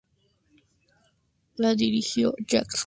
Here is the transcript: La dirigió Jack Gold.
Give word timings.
La 1.57 1.75
dirigió 1.75 2.33
Jack 2.47 2.65
Gold. 2.71 2.79